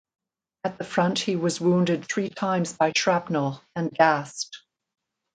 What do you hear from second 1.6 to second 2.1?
wounded